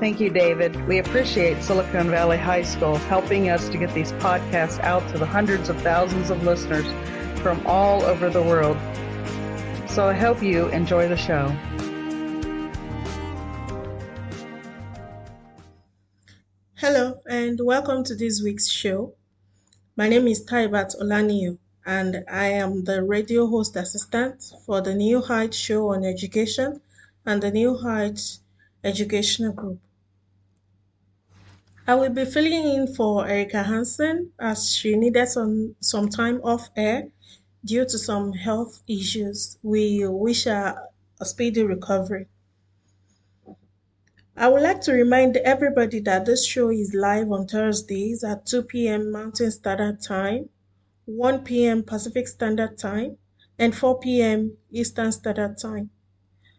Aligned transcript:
Thank 0.00 0.20
you, 0.20 0.30
David. 0.30 0.86
We 0.86 0.98
appreciate 0.98 1.60
Silicon 1.60 2.08
Valley 2.08 2.38
High 2.38 2.62
School 2.62 2.94
helping 2.94 3.48
us 3.48 3.68
to 3.68 3.76
get 3.76 3.92
these 3.94 4.12
podcasts 4.12 4.78
out 4.78 5.06
to 5.10 5.18
the 5.18 5.26
hundreds 5.26 5.68
of 5.68 5.82
thousands 5.82 6.30
of 6.30 6.44
listeners 6.44 6.86
from 7.40 7.60
all 7.66 8.04
over 8.04 8.30
the 8.30 8.40
world. 8.40 8.76
So 9.88 10.06
I 10.06 10.14
hope 10.14 10.40
you 10.40 10.68
enjoy 10.68 11.08
the 11.08 11.16
show. 11.16 11.48
Hello, 16.76 17.20
and 17.28 17.58
welcome 17.60 18.04
to 18.04 18.14
this 18.14 18.40
week's 18.40 18.68
show. 18.68 19.14
My 19.96 20.08
name 20.08 20.28
is 20.28 20.46
Taibat 20.46 20.94
Olaniyan, 21.02 21.58
and 21.84 22.24
I 22.30 22.50
am 22.50 22.84
the 22.84 23.02
radio 23.02 23.48
host 23.48 23.74
assistant 23.74 24.52
for 24.64 24.80
the 24.80 24.94
New 24.94 25.20
Heights 25.22 25.56
Show 25.56 25.88
on 25.88 26.04
Education 26.04 26.80
and 27.26 27.42
the 27.42 27.50
New 27.50 27.76
Heights 27.76 28.38
Educational 28.84 29.52
Group. 29.52 29.80
I 31.88 31.94
will 31.94 32.10
be 32.10 32.26
filling 32.26 32.68
in 32.68 32.86
for 32.86 33.26
Erika 33.26 33.62
Hanson 33.62 34.30
as 34.38 34.76
she 34.76 34.94
needed 34.94 35.26
some, 35.26 35.74
some 35.80 36.10
time 36.10 36.38
off 36.44 36.68
air 36.76 37.08
due 37.64 37.86
to 37.86 37.98
some 37.98 38.34
health 38.34 38.82
issues. 38.86 39.56
We 39.62 40.06
wish 40.06 40.44
her 40.44 40.88
a 41.18 41.24
speedy 41.24 41.62
recovery. 41.62 42.26
I 44.36 44.48
would 44.48 44.60
like 44.60 44.82
to 44.82 44.92
remind 44.92 45.38
everybody 45.38 46.00
that 46.00 46.26
this 46.26 46.46
show 46.46 46.68
is 46.68 46.92
live 46.92 47.32
on 47.32 47.46
Thursdays 47.46 48.22
at 48.22 48.44
2 48.44 48.64
p.m. 48.64 49.10
Mountain 49.10 49.50
Standard 49.50 50.02
Time, 50.02 50.50
1 51.06 51.38
p.m. 51.42 51.82
Pacific 51.82 52.28
Standard 52.28 52.76
Time, 52.76 53.16
and 53.58 53.74
4 53.74 53.98
p.m. 54.00 54.58
Eastern 54.70 55.10
Standard 55.10 55.56
Time. 55.56 55.88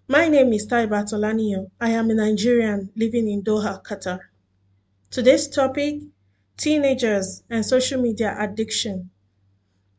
My 0.07 0.27
name 0.27 0.53
is 0.53 0.65
Taibat 0.65 1.13
Olaniyan. 1.13 1.69
I 1.79 1.91
am 1.91 2.09
a 2.09 2.15
Nigerian 2.15 2.89
living 2.95 3.29
in 3.29 3.43
Doha, 3.43 3.83
Qatar. 3.83 4.21
Today's 5.11 5.47
topic, 5.47 6.01
teenagers 6.55 7.41
and 7.49 7.65
social 7.65 7.99
media 7.99 8.35
addiction, 8.39 9.09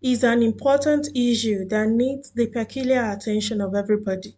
is 0.02 0.24
an 0.24 0.42
important 0.42 1.08
issue 1.16 1.64
that 1.66 1.88
needs 1.88 2.30
the 2.30 2.46
peculiar 2.48 3.10
attention 3.10 3.60
of 3.60 3.74
everybody. 3.74 4.36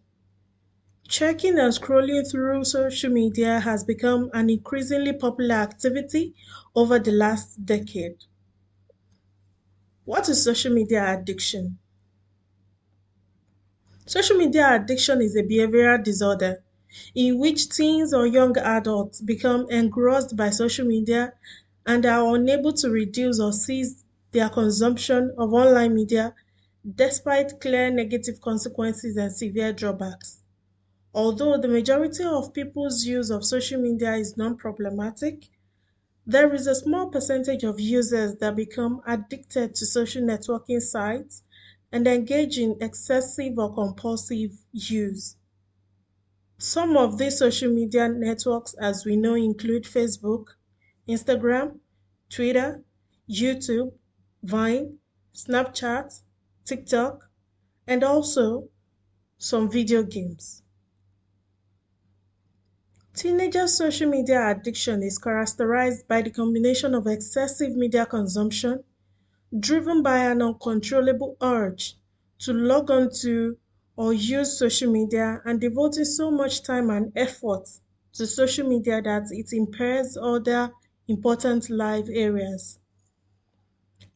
Checking 1.07 1.59
and 1.59 1.71
scrolling 1.71 2.29
through 2.29 2.65
social 2.65 3.11
media 3.11 3.59
has 3.59 3.83
become 3.83 4.31
an 4.33 4.49
increasingly 4.49 5.13
popular 5.13 5.55
activity 5.55 6.33
over 6.75 6.99
the 6.99 7.11
last 7.11 7.65
decade. 7.65 8.25
What 10.05 10.27
is 10.27 10.43
social 10.43 10.73
media 10.73 11.13
addiction? 11.13 11.77
Social 14.05 14.37
media 14.37 14.75
addiction 14.75 15.21
is 15.21 15.35
a 15.35 15.43
behavioral 15.43 16.03
disorder 16.03 16.63
in 17.15 17.37
which 17.39 17.69
teens 17.69 18.13
or 18.13 18.25
young 18.27 18.57
adults 18.57 19.21
become 19.21 19.67
engrossed 19.69 20.35
by 20.35 20.49
social 20.49 20.85
media 20.85 21.33
and 21.85 22.05
are 22.05 22.35
unable 22.35 22.73
to 22.73 22.89
reduce 22.89 23.39
or 23.39 23.51
cease 23.53 24.03
their 24.31 24.49
consumption 24.49 25.31
of 25.37 25.53
online 25.53 25.93
media 25.93 26.33
despite 26.95 27.59
clear 27.61 27.89
negative 27.89 28.41
consequences 28.41 29.15
and 29.17 29.31
severe 29.31 29.71
drawbacks. 29.71 30.39
Although 31.13 31.57
the 31.57 31.67
majority 31.67 32.23
of 32.23 32.53
people's 32.53 33.05
use 33.05 33.29
of 33.29 33.45
social 33.45 33.81
media 33.81 34.15
is 34.15 34.35
non 34.35 34.57
problematic, 34.57 35.47
there 36.25 36.53
is 36.53 36.67
a 36.67 36.75
small 36.75 37.09
percentage 37.09 37.63
of 37.63 37.79
users 37.79 38.35
that 38.37 38.55
become 38.55 39.01
addicted 39.05 39.75
to 39.75 39.85
social 39.85 40.23
networking 40.23 40.81
sites 40.81 41.43
and 41.91 42.07
engage 42.07 42.57
in 42.57 42.77
excessive 42.81 43.57
or 43.59 43.73
compulsive 43.73 44.51
use. 44.71 45.35
Some 46.57 46.97
of 46.97 47.17
these 47.17 47.39
social 47.39 47.71
media 47.71 48.07
networks, 48.07 48.73
as 48.75 49.05
we 49.05 49.15
know, 49.15 49.35
include 49.35 49.83
Facebook, 49.83 50.47
Instagram, 51.07 51.79
Twitter, 52.29 52.83
YouTube, 53.29 53.93
Vine, 54.43 54.99
Snapchat, 55.33 56.21
TikTok, 56.65 57.29
and 57.87 58.03
also 58.03 58.69
some 59.37 59.69
video 59.69 60.03
games. 60.03 60.63
Teenager 63.13 63.67
social 63.67 64.09
media 64.09 64.49
addiction 64.49 65.03
is 65.03 65.17
characterized 65.17 66.07
by 66.07 66.21
the 66.21 66.31
combination 66.31 66.95
of 66.95 67.05
excessive 67.07 67.75
media 67.75 68.05
consumption, 68.05 68.83
driven 69.59 70.01
by 70.01 70.17
an 70.17 70.41
uncontrollable 70.41 71.37
urge 71.41 71.95
to 72.39 72.53
log 72.53 72.89
on 72.89 73.11
to 73.21 73.57
or 73.95 74.13
use 74.13 74.57
social 74.57 74.91
media 74.91 75.41
and 75.45 75.61
devoting 75.61 76.05
so 76.05 76.31
much 76.31 76.63
time 76.63 76.89
and 76.89 77.11
effort 77.15 77.69
to 78.13 78.25
social 78.25 78.67
media 78.67 79.01
that 79.01 79.23
it 79.31 79.53
impairs 79.53 80.17
other 80.17 80.71
important 81.07 81.69
life 81.69 82.07
areas. 82.11 82.79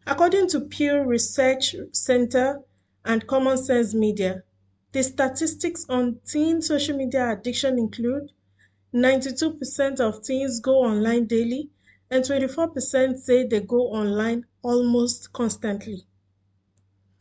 According 0.06 0.48
to 0.50 0.62
Pew 0.62 1.04
Research 1.04 1.76
Center 1.92 2.62
and 3.04 3.28
Common 3.28 3.58
Sense 3.58 3.94
Media, 3.94 4.44
the 4.94 5.04
statistics 5.04 5.86
on 5.90 6.20
teen 6.26 6.62
social 6.62 6.98
media 6.98 7.32
addiction 7.32 7.78
include 7.78 8.32
92% 8.94 10.00
of 10.00 10.24
teens 10.24 10.60
go 10.62 10.78
online 10.78 11.26
daily, 11.26 11.70
and 12.10 12.24
24% 12.24 13.18
say 13.18 13.46
they 13.46 13.60
go 13.60 13.90
online 13.90 14.46
almost 14.62 15.34
constantly. 15.34 16.06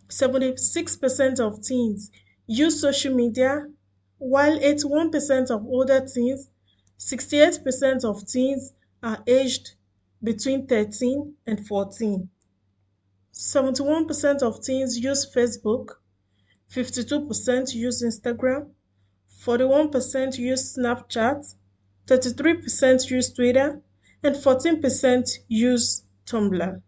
76% 0.08 1.40
of 1.40 1.62
teens 1.62 2.10
use 2.46 2.80
social 2.80 3.14
media, 3.14 3.66
while 4.18 4.58
81% 4.58 5.50
of 5.50 5.66
older 5.66 6.06
teens, 6.06 6.48
68% 6.98 8.04
of 8.04 8.26
teens 8.26 8.72
are 9.02 9.22
aged 9.26 9.74
between 10.22 10.66
13 10.66 11.34
and 11.46 11.66
14. 11.66 12.28
71% 13.32 14.42
of 14.42 14.62
teens 14.64 14.98
use 14.98 15.30
Facebook, 15.34 15.96
52% 16.72 17.74
use 17.74 18.02
Instagram, 18.02 18.70
41% 19.44 20.38
use 20.38 20.76
Snapchat, 20.76 21.54
33% 22.06 23.10
use 23.10 23.32
Twitter, 23.32 23.82
and 24.22 24.34
14% 24.34 25.30
use 25.48 26.04
Tumblr. 26.26 26.82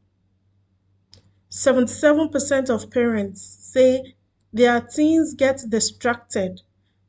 77% 1.51 2.71
of 2.71 2.91
parents 2.91 3.43
say 3.43 4.17
their 4.53 4.81
teens 4.81 5.35
get 5.35 5.65
distracted 5.69 6.63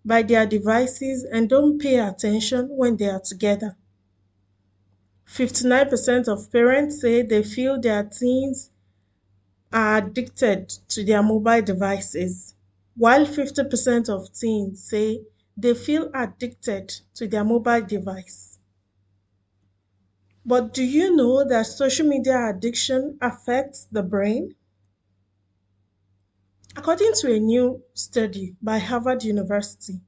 by 0.06 0.22
their 0.24 0.46
devices 0.46 1.24
and 1.24 1.50
don't 1.50 1.80
pay 1.80 2.00
attention 2.00 2.70
when 2.70 2.98
they 2.98 3.10
are 3.10 3.20
together. 3.20 3.78
59% 5.26 6.28
of 6.28 6.52
parents 6.52 7.00
say 7.00 7.22
they 7.22 7.42
feel 7.42 7.80
their 7.80 8.04
teens 8.04 8.70
are 9.74 9.98
addicted 9.98 10.70
to 10.88 11.04
their 11.04 11.24
mobile 11.24 11.60
devices, 11.64 12.54
while 12.96 13.26
50% 13.26 14.08
of 14.08 14.32
teens 14.32 14.84
say 14.84 15.24
they 15.58 15.74
feel 15.74 16.12
addicted 16.14 16.90
to 17.16 17.28
their 17.28 17.44
mobile 17.44 17.82
device. 17.82 18.60
But 20.46 20.74
do 20.74 20.84
you 20.84 21.16
know 21.16 21.48
that 21.48 21.66
social 21.66 22.06
media 22.06 22.50
addiction 22.50 23.18
affects 23.22 23.88
the 23.90 24.04
brain? 24.04 24.56
According 26.76 27.14
to 27.22 27.34
a 27.34 27.40
new 27.40 27.84
study 27.94 28.56
by 28.62 28.80
Harvard 28.80 29.24
University, 29.24 30.02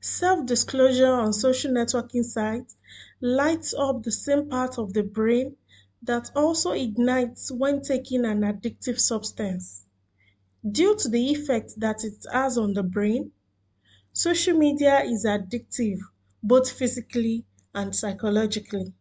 Self 0.00 0.46
disclosure 0.46 1.12
on 1.12 1.32
social 1.32 1.72
networking 1.72 2.24
sites 2.24 2.76
lights 3.20 3.74
up 3.74 4.02
the 4.02 4.12
same 4.12 4.48
part 4.48 4.78
of 4.78 4.92
the 4.92 5.02
brain 5.02 5.56
that 6.02 6.30
also 6.36 6.72
ignites 6.72 7.50
when 7.50 7.82
taking 7.82 8.24
an 8.24 8.42
addictive 8.42 9.00
substance. 9.00 9.86
Due 10.70 10.96
to 10.96 11.08
the 11.08 11.30
effect 11.32 11.74
that 11.80 12.04
it 12.04 12.26
has 12.32 12.58
on 12.58 12.74
the 12.74 12.82
brain, 12.82 13.32
social 14.12 14.56
media 14.56 15.02
is 15.02 15.24
addictive 15.24 16.00
both 16.42 16.70
physically 16.70 17.44
and 17.74 17.96
psychologically. 17.96 18.92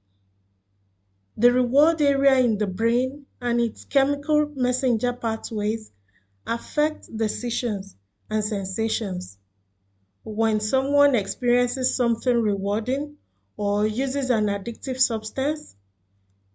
The 1.37 1.51
reward 1.51 2.01
area 2.01 2.39
in 2.39 2.57
the 2.57 2.67
brain 2.67 3.25
and 3.41 3.61
its 3.61 3.85
chemical 3.85 4.47
messenger 4.55 5.13
pathways 5.13 5.91
affect 6.47 7.15
decisions 7.17 7.95
and 8.29 8.43
sensations. 8.43 9.37
When 10.23 10.59
someone 10.59 11.15
experiences 11.15 11.95
something 11.95 12.41
rewarding 12.41 13.17
or 13.57 13.87
uses 13.87 14.29
an 14.29 14.47
addictive 14.47 14.99
substance, 14.99 15.75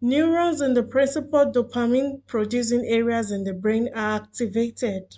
neurons 0.00 0.60
in 0.60 0.74
the 0.74 0.82
principal 0.82 1.46
dopamine 1.52 2.22
producing 2.26 2.84
areas 2.86 3.30
in 3.30 3.44
the 3.44 3.52
brain 3.52 3.88
are 3.94 4.16
activated, 4.16 5.14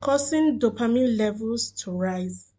causing 0.00 0.58
dopamine 0.58 1.16
levels 1.16 1.70
to 1.72 1.90
rise. 1.90 2.52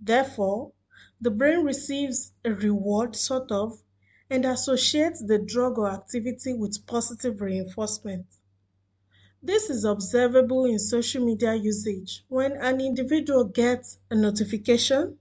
Therefore, 0.00 0.72
the 1.20 1.30
brain 1.30 1.64
receives 1.64 2.32
a 2.44 2.52
reward, 2.54 3.14
sort 3.16 3.52
of, 3.52 3.82
and 4.30 4.44
associates 4.44 5.22
the 5.22 5.38
drug 5.38 5.78
or 5.78 5.90
activity 5.90 6.54
with 6.54 6.86
positive 6.86 7.40
reinforcement. 7.40 8.26
This 9.42 9.68
is 9.68 9.84
observable 9.84 10.64
in 10.64 10.78
social 10.78 11.22
media 11.22 11.54
usage 11.54 12.24
when 12.28 12.52
an 12.52 12.80
individual 12.80 13.44
gets 13.44 13.98
a 14.10 14.14
notification 14.14 15.18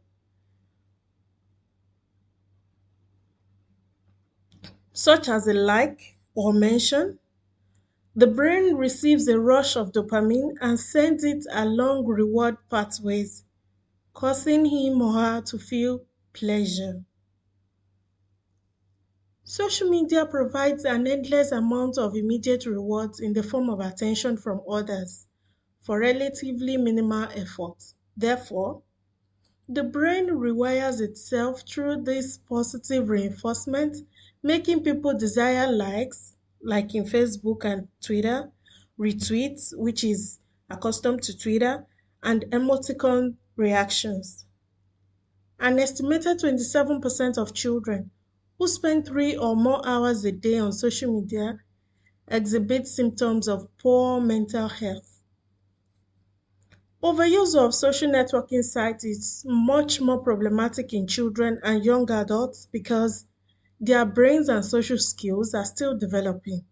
such 4.94 5.28
as 5.28 5.48
a 5.48 5.54
like 5.54 6.18
or 6.36 6.54
mention. 6.54 7.18
The 8.16 8.28
brain 8.28 8.76
receives 8.76 9.28
a 9.28 9.40
rush 9.40 9.76
of 9.76 9.94
dopamine 9.94 10.56
and 10.62 10.80
sends 10.80 11.24
it 11.24 11.46
along 11.52 12.06
reward 12.08 12.58
pathways, 12.70 13.46
causing 14.14 14.66
him 14.66 15.02
or 15.02 15.14
her 15.14 15.42
to 15.42 15.60
feel 15.60 16.06
pleasure. 16.34 17.06
Social 19.52 19.90
media 19.90 20.28
provides 20.28 20.86
an 20.86 21.08
endless 21.08 21.52
amount 21.52 21.98
of 21.98 22.16
immediate 22.16 22.68
rewards 22.68 23.20
in 23.20 23.34
the 23.34 23.42
form 23.42 23.68
of 23.68 23.80
attention 23.80 24.38
from 24.38 24.62
others 24.70 25.26
for 25.82 26.00
relatively 26.00 26.78
minimal 26.78 27.28
effort. 27.34 27.84
Therefore, 28.16 28.84
the 29.68 29.82
brain 29.82 30.28
rewires 30.28 31.02
itself 31.02 31.64
through 31.68 32.04
this 32.04 32.38
positive 32.38 33.10
reinforcement, 33.10 33.98
making 34.44 34.84
people 34.84 35.18
desire 35.18 35.72
likes, 35.72 36.36
like 36.62 36.94
in 36.94 37.06
Facebook 37.06 37.66
and 37.66 37.88
Twitter, 38.02 38.52
retweets, 39.00 39.76
which 39.76 40.04
is 40.04 40.38
accustomed 40.70 41.24
to 41.24 41.36
Twitter, 41.36 41.88
and 42.22 42.44
emoticon 42.52 43.36
reactions. 43.56 44.46
An 45.60 45.80
estimated 45.80 46.38
27% 46.38 47.40
of 47.40 47.56
children 47.56 48.12
who 48.60 48.68
spend 48.68 49.08
three 49.08 49.36
or 49.36 49.56
more 49.56 49.82
hours 49.88 50.24
a 50.26 50.32
day 50.32 50.60
on 50.60 50.72
social 50.74 51.12
media 51.22 51.60
exhibit 52.28 52.88
symptoms 52.88 53.48
of 53.48 53.70
poor 53.80 54.22
mental 54.22 54.68
health. 54.68 55.24
Overuse 57.02 57.56
of 57.56 57.74
social 57.74 58.12
networking 58.12 58.64
sites 58.64 59.04
is 59.04 59.44
much 59.48 60.02
more 60.02 60.20
problematic 60.20 60.94
in 60.94 61.08
children 61.08 61.60
and 61.64 61.84
young 61.84 62.12
adults 62.12 62.68
because 62.72 63.26
their 63.80 64.06
brains 64.06 64.50
and 64.50 64.64
social 64.66 64.98
skills 64.98 65.54
are 65.54 65.66
still 65.66 65.98
developing. 65.98 66.66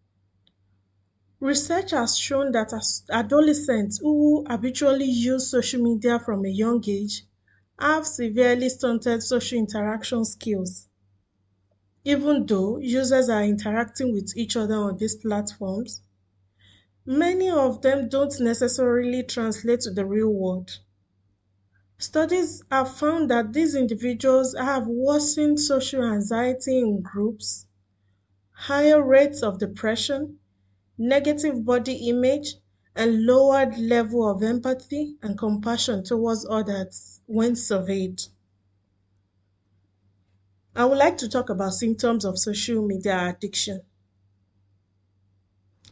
Research 1.39 1.91
has 1.91 2.15
shown 2.17 2.51
that 2.51 2.71
adolescents 3.09 3.97
who 3.97 4.45
habitually 4.47 5.05
use 5.05 5.49
social 5.49 5.81
media 5.81 6.19
from 6.19 6.45
a 6.45 6.49
young 6.49 6.83
age 6.87 7.25
have 7.79 8.05
severely 8.05 8.69
stunted 8.69 9.23
social 9.23 9.57
interaction 9.57 10.25
skills 10.25 10.86
even 12.07 12.45
though 12.45 12.77
users 12.77 13.27
are 13.27 13.43
interacting 13.43 14.13
with 14.13 14.31
each 14.37 14.55
other 14.55 14.75
on 14.75 14.95
these 14.95 15.17
platforms, 15.17 16.01
many 17.05 17.49
of 17.49 17.81
them 17.81 18.07
don't 18.07 18.39
necessarily 18.39 19.21
translate 19.23 19.81
to 19.81 19.91
the 19.91 20.05
real 20.05 20.29
world. 20.29 20.79
Studies 21.97 22.63
have 22.71 22.95
found 22.95 23.29
that 23.29 23.51
these 23.51 23.75
individuals 23.75 24.55
have 24.57 24.87
worsened 24.87 25.59
social 25.59 26.01
anxiety 26.01 26.79
in 26.79 27.01
groups, 27.01 27.65
higher 28.51 29.03
rates 29.03 29.43
of 29.43 29.59
depression, 29.59 30.39
negative 30.97 31.65
body 31.65 32.07
image, 32.07 32.55
and 32.95 33.25
lowered 33.25 33.77
level 33.77 34.29
of 34.29 34.41
empathy 34.41 35.17
and 35.21 35.37
compassion 35.37 36.05
towards 36.05 36.45
others 36.49 37.19
when 37.25 37.53
surveyed. 37.53 38.21
I 40.77 40.85
would 40.85 40.97
like 40.97 41.17
to 41.17 41.27
talk 41.27 41.49
about 41.49 41.73
symptoms 41.73 42.23
of 42.23 42.39
social 42.39 42.81
media 42.81 43.27
addiction. 43.35 43.81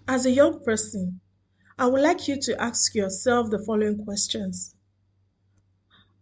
As 0.07 0.25
a 0.25 0.31
young 0.31 0.63
person, 0.63 1.19
I 1.77 1.87
would 1.87 2.01
like 2.01 2.27
you 2.27 2.39
to 2.41 2.61
ask 2.61 2.95
yourself 2.95 3.51
the 3.51 3.59
following 3.59 4.03
questions 4.05 4.75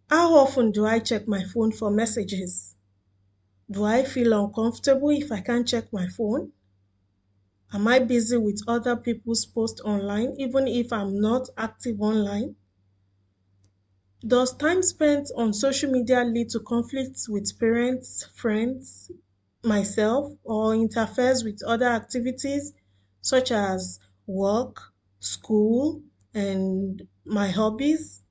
How 0.09 0.33
often 0.37 0.71
do 0.71 0.85
I 0.85 0.99
check 0.99 1.27
my 1.27 1.43
phone 1.43 1.73
for 1.73 1.91
messages? 1.91 2.77
Do 3.69 3.83
I 3.83 4.03
feel 4.05 4.33
uncomfortable 4.33 5.09
if 5.11 5.31
I 5.31 5.41
can't 5.41 5.67
check 5.67 5.93
my 5.93 6.07
phone? 6.07 6.53
Am 7.73 7.89
I 7.89 7.99
busy 7.99 8.37
with 8.37 8.61
other 8.69 8.95
people's 8.95 9.45
posts 9.45 9.81
online 9.81 10.33
even 10.39 10.65
if 10.65 10.93
I'm 10.93 11.19
not 11.19 11.49
active 11.57 11.99
online? 11.99 12.55
Does 14.25 14.53
time 14.55 14.81
spent 14.83 15.31
on 15.35 15.53
social 15.53 15.91
media 15.91 16.23
lead 16.23 16.49
to 16.51 16.59
conflicts 16.61 17.27
with 17.27 17.59
parents, 17.59 18.23
friends, 18.33 19.11
myself, 19.63 20.31
or 20.45 20.73
interferes 20.73 21.43
with 21.43 21.61
other 21.63 21.87
activities 21.87 22.73
such 23.21 23.51
as 23.51 23.99
work, 24.25 24.93
school, 25.19 26.01
and 26.33 27.07
my 27.25 27.49
hobbies? 27.49 28.23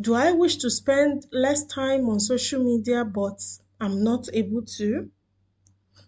Do 0.00 0.14
I 0.14 0.32
wish 0.32 0.56
to 0.58 0.70
spend 0.70 1.26
less 1.32 1.64
time 1.66 2.08
on 2.08 2.20
social 2.20 2.62
media 2.62 3.04
but 3.04 3.42
I'm 3.80 4.04
not 4.04 4.28
able 4.34 4.62
to? 4.62 5.10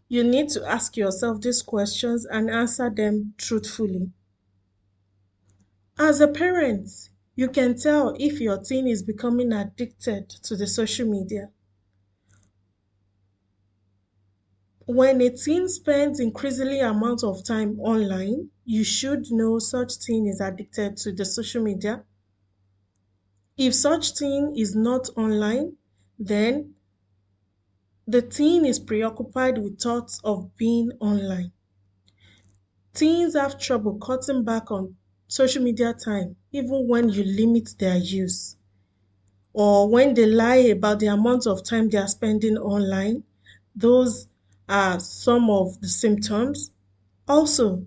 You 0.09 0.25
need 0.25 0.51
to 0.51 0.67
ask 0.67 0.97
yourself 0.97 1.41
these 1.41 1.63
questions 1.63 2.27
and 2.27 2.51
answer 2.51 2.91
them 2.91 3.35
truthfully. 3.39 4.13
As 5.99 6.21
a 6.21 6.29
parent, 6.29 7.10
you 7.41 7.49
can 7.49 7.75
tell 7.75 8.15
if 8.19 8.39
your 8.39 8.59
teen 8.59 8.87
is 8.87 9.03
becoming 9.03 9.51
addicted 9.51 10.29
to 10.29 10.55
the 10.55 10.67
social 10.67 11.09
media. 11.09 11.49
When 14.85 15.23
a 15.23 15.31
teen 15.31 15.67
spends 15.71 16.21
increasingly 16.21 16.81
amount 16.81 17.25
of 17.25 17.43
time 17.43 17.81
online, 17.81 18.51
you 18.67 18.85
should 18.85 19.33
know 19.33 19.59
such 19.59 20.01
teen 20.01 20.27
is 20.27 20.43
addicted 20.43 20.99
to 20.99 21.13
the 21.13 21.25
social 21.25 21.63
media. 21.63 22.05
If 23.57 23.75
such 23.75 24.17
teen 24.17 24.53
is 24.55 24.77
not 24.77 25.09
online, 25.17 25.79
then 26.19 26.75
the 28.07 28.21
teen 28.21 28.67
is 28.67 28.79
preoccupied 28.79 29.57
with 29.57 29.81
thoughts 29.81 30.21
of 30.25 30.55
being 30.59 30.91
online. 31.01 31.53
Teens 32.93 33.35
have 33.35 33.59
trouble 33.59 33.95
cutting 33.95 34.45
back 34.45 34.71
on 34.71 34.97
social 35.27 35.63
media 35.63 35.95
time 35.95 36.37
even 36.53 36.89
when 36.89 37.09
you 37.09 37.25
limit 37.25 37.75
their 37.79 37.97
use 37.97 38.57
or 39.53 39.89
when 39.89 40.15
they 40.15 40.27
lie 40.27 40.57
about 40.57 41.01
the 41.01 41.07
amount 41.07 41.47
of 41.47 41.65
time 41.65 41.89
they 41.89 41.99
are 41.99 42.09
spending 42.09 42.57
online. 42.57 43.23
Those 43.75 44.29
are 44.69 45.01
some 45.01 45.51
of 45.51 45.81
the 45.81 45.89
symptoms. 45.89 46.71
Also, 47.27 47.85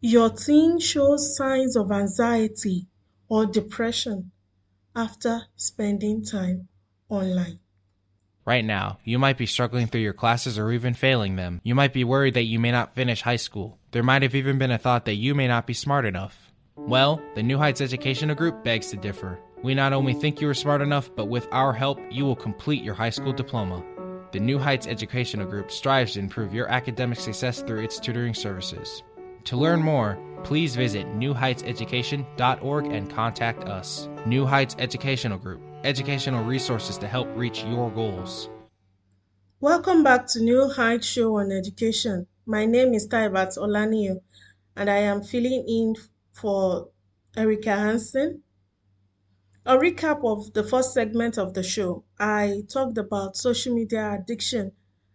your 0.00 0.30
teen 0.30 0.78
shows 0.78 1.36
signs 1.36 1.76
of 1.76 1.90
anxiety 1.90 2.86
or 3.28 3.46
depression 3.46 4.30
after 4.94 5.42
spending 5.56 6.24
time 6.24 6.68
online. 7.08 7.58
Right 8.44 8.64
now, 8.64 8.98
you 9.04 9.20
might 9.20 9.38
be 9.38 9.46
struggling 9.46 9.86
through 9.86 10.00
your 10.00 10.12
classes 10.12 10.58
or 10.58 10.72
even 10.72 10.94
failing 10.94 11.36
them. 11.36 11.60
You 11.62 11.76
might 11.76 11.92
be 11.92 12.02
worried 12.02 12.34
that 12.34 12.42
you 12.42 12.58
may 12.58 12.72
not 12.72 12.94
finish 12.94 13.22
high 13.22 13.36
school. 13.36 13.78
There 13.92 14.02
might 14.02 14.22
have 14.22 14.34
even 14.34 14.58
been 14.58 14.72
a 14.72 14.78
thought 14.78 15.04
that 15.04 15.14
you 15.14 15.34
may 15.34 15.46
not 15.46 15.66
be 15.66 15.74
smart 15.74 16.04
enough. 16.04 16.51
Well, 16.76 17.20
the 17.34 17.42
New 17.42 17.58
Heights 17.58 17.82
Educational 17.82 18.34
Group 18.34 18.64
begs 18.64 18.86
to 18.88 18.96
differ. 18.96 19.38
We 19.62 19.74
not 19.74 19.92
only 19.92 20.14
think 20.14 20.40
you 20.40 20.48
are 20.48 20.54
smart 20.54 20.80
enough, 20.80 21.10
but 21.14 21.26
with 21.26 21.46
our 21.52 21.72
help, 21.72 22.00
you 22.10 22.24
will 22.24 22.34
complete 22.34 22.82
your 22.82 22.94
high 22.94 23.10
school 23.10 23.32
diploma. 23.34 23.84
The 24.32 24.40
New 24.40 24.58
Heights 24.58 24.86
Educational 24.86 25.46
Group 25.46 25.70
strives 25.70 26.14
to 26.14 26.20
improve 26.20 26.54
your 26.54 26.68
academic 26.68 27.20
success 27.20 27.60
through 27.60 27.84
its 27.84 28.00
tutoring 28.00 28.32
services. 28.32 29.02
To 29.44 29.56
learn 29.58 29.82
more, 29.82 30.18
please 30.44 30.74
visit 30.74 31.06
newheightseducation.org 31.08 32.86
and 32.86 33.10
contact 33.10 33.64
us. 33.68 34.08
New 34.24 34.46
Heights 34.46 34.74
Educational 34.78 35.36
Group, 35.36 35.60
educational 35.84 36.42
resources 36.42 36.96
to 36.98 37.06
help 37.06 37.28
reach 37.36 37.64
your 37.64 37.90
goals. 37.90 38.48
Welcome 39.60 40.02
back 40.02 40.26
to 40.28 40.40
New 40.40 40.70
Heights 40.70 41.06
Show 41.06 41.36
on 41.36 41.52
Education. 41.52 42.26
My 42.46 42.64
name 42.64 42.94
is 42.94 43.08
Taibat 43.08 43.58
Olaniyan, 43.58 44.20
and 44.74 44.88
I 44.88 44.98
am 44.98 45.22
filling 45.22 45.64
in 45.68 45.94
for 46.32 46.90
Erika 47.36 47.76
Hanson. 47.76 48.42
A 49.64 49.76
recap 49.76 50.24
of 50.24 50.52
the 50.54 50.64
first 50.64 50.92
segment 50.92 51.38
of 51.38 51.54
the 51.54 51.62
show. 51.62 52.04
I 52.18 52.64
talked 52.68 52.98
about 52.98 53.36
social 53.36 53.74
media 53.74 54.18
addiction 54.20 54.72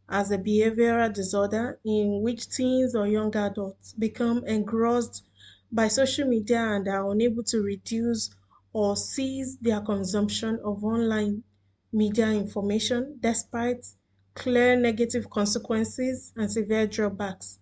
as 0.09 0.31
a 0.31 0.37
behavioral 0.37 1.13
disorder 1.13 1.79
in 1.83 2.21
which 2.21 2.49
teens 2.49 2.95
or 2.95 3.07
young 3.07 3.35
adults 3.35 3.93
become 3.93 4.45
engrossed 4.45 5.23
by 5.71 5.89
social 5.89 6.27
media 6.27 6.59
and 6.59 6.87
are 6.87 7.11
unable 7.11 7.43
to 7.43 7.61
reduce 7.61 8.29
or 8.71 8.95
cease 8.95 9.57
their 9.59 9.81
consumption 9.81 10.59
of 10.63 10.83
online 10.83 11.43
media 11.91 12.27
information 12.29 13.17
despite 13.19 13.85
clear 14.33 14.75
negative 14.75 15.29
consequences 15.29 16.31
and 16.35 16.51
severe 16.51 16.87
drawbacks. 16.87 17.59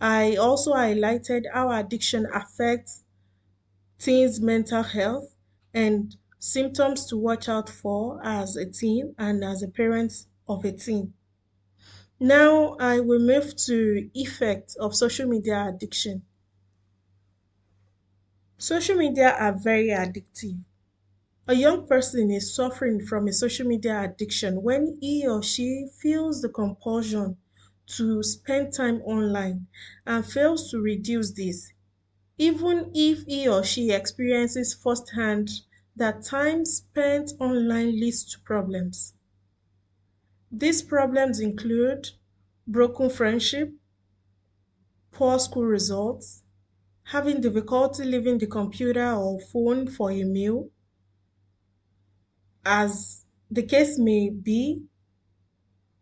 I 0.00 0.34
also 0.34 0.72
highlighted 0.74 1.44
how 1.52 1.70
addiction 1.70 2.26
affects 2.34 3.04
teens' 3.98 4.40
mental 4.40 4.82
health 4.82 5.36
and 5.74 6.16
symptoms 6.40 7.06
to 7.06 7.16
watch 7.16 7.48
out 7.48 7.68
for 7.68 8.20
as 8.24 8.56
a 8.56 8.66
teen 8.66 9.14
and 9.18 9.44
as 9.44 9.62
a 9.62 9.68
parent 9.68 10.26
of 10.48 10.64
a 10.64 10.72
teen. 10.72 11.14
Now 12.20 12.76
I 12.78 13.00
will 13.00 13.18
move 13.18 13.56
to 13.66 14.08
effects 14.14 14.76
of 14.76 14.94
social 14.94 15.26
media 15.28 15.66
addiction. 15.68 16.22
Social 18.58 18.94
media 18.94 19.30
are 19.30 19.52
very 19.52 19.88
addictive. 19.88 20.60
A 21.48 21.54
young 21.54 21.86
person 21.86 22.30
is 22.30 22.54
suffering 22.54 23.04
from 23.06 23.28
a 23.28 23.32
social 23.32 23.66
media 23.66 24.02
addiction 24.04 24.62
when 24.62 24.98
he 25.00 25.26
or 25.28 25.42
she 25.42 25.88
feels 26.00 26.42
the 26.42 26.48
compulsion 26.50 27.38
to 27.88 28.22
spend 28.22 28.72
time 28.72 29.02
online 29.02 29.66
and 30.06 30.24
fails 30.24 30.70
to 30.70 30.80
reduce 30.80 31.32
this, 31.32 31.72
even 32.38 32.90
if 32.94 33.24
he 33.26 33.48
or 33.48 33.64
she 33.64 33.92
experiences 33.92 34.74
firsthand 34.74 35.50
that 35.96 36.22
time 36.24 36.64
spent 36.64 37.32
online 37.40 37.92
leads 38.00 38.24
to 38.24 38.40
problems. 38.40 39.14
These 40.52 40.82
problems 40.82 41.40
include 41.40 42.10
broken 42.66 43.08
friendship, 43.08 43.72
poor 45.10 45.38
school 45.38 45.66
results, 45.66 46.44
having 47.04 47.40
difficulty 47.40 48.04
leaving 48.04 48.38
the 48.38 48.46
computer 48.46 49.12
or 49.12 49.40
phone 49.40 49.86
for 49.88 50.10
a 50.12 50.24
meal. 50.24 50.70
As 52.64 53.24
the 53.50 53.64
case 53.64 53.98
may 53.98 54.30
be, 54.30 54.87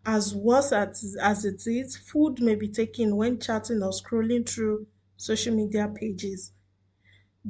as 0.06 0.34
worse 0.34 0.72
as, 0.72 1.16
as 1.20 1.44
it 1.44 1.66
is, 1.66 1.96
food 1.96 2.40
may 2.40 2.54
be 2.54 2.68
taken 2.68 3.16
when 3.16 3.38
chatting 3.40 3.82
or 3.82 3.90
scrolling 3.90 4.48
through 4.48 4.86
social 5.18 5.54
media 5.54 5.88
pages. 5.94 6.52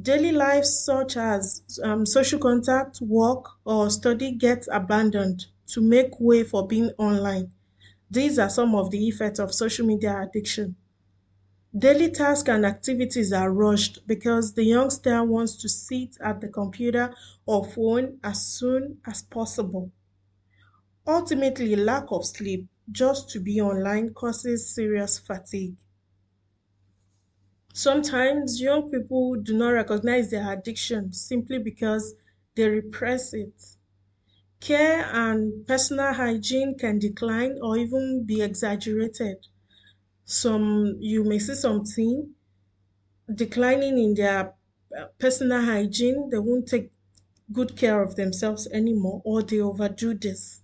Daily 0.01 0.33
life, 0.33 0.65
such 0.65 1.17
as 1.19 1.63
um, 1.83 2.07
social 2.07 2.39
contact, 2.39 3.01
work, 3.03 3.45
or 3.67 3.91
study, 3.91 4.33
gets 4.33 4.69
abandoned 4.73 5.47
to 5.67 5.81
make 5.83 6.19
way 6.21 6.45
for 6.45 6.67
being 6.67 6.91
online. 6.99 7.53
These 8.11 8.39
are 8.39 8.51
some 8.51 8.75
of 8.75 8.91
the 8.91 9.09
effects 9.09 9.41
of 9.41 9.55
social 9.55 9.87
media 9.87 10.23
addiction. 10.23 10.77
Daily 11.79 12.11
tasks 12.11 12.49
and 12.49 12.67
activities 12.67 13.33
are 13.33 13.53
rushed 13.53 14.05
because 14.09 14.55
the 14.55 14.65
youngster 14.65 15.23
wants 15.23 15.55
to 15.59 15.69
sit 15.69 16.17
at 16.21 16.41
the 16.41 16.49
computer 16.49 17.15
or 17.47 17.65
phone 17.65 18.19
as 18.25 18.45
soon 18.45 18.99
as 19.07 19.23
possible. 19.23 19.93
Ultimately, 21.07 21.75
lack 21.75 22.13
of 22.13 22.27
sleep 22.27 22.69
just 22.93 23.31
to 23.31 23.41
be 23.41 23.63
online 23.63 24.13
causes 24.13 24.69
serious 24.75 25.19
fatigue. 25.19 25.77
Sometimes 27.75 28.61
young 28.61 28.91
people 28.91 29.37
do 29.37 29.57
not 29.57 29.69
recognize 29.69 30.31
their 30.31 30.53
addiction 30.53 31.13
simply 31.13 31.61
because 31.61 32.17
they 32.57 32.69
repress 32.69 33.33
it. 33.33 33.77
Care 34.61 35.07
and 35.15 35.67
personal 35.67 36.13
hygiene 36.13 36.77
can 36.77 36.99
decline 36.99 37.59
or 37.63 37.79
even 37.79 38.25
be 38.27 38.43
exaggerated 38.43 39.47
some 40.25 40.97
you 41.01 41.25
may 41.25 41.39
see 41.39 41.55
something 41.55 42.35
declining 43.33 43.99
in 43.99 44.15
their 44.15 44.55
uh, 44.99 45.07
personal 45.19 45.63
hygiene 45.63 46.29
they 46.31 46.39
won't 46.39 46.67
take 46.67 46.91
good 47.53 47.77
care 47.77 48.03
of 48.03 48.17
themselves 48.17 48.67
anymore 48.69 49.23
or 49.25 49.43
they 49.43 49.61
overdo 49.61 50.15
this 50.15 50.63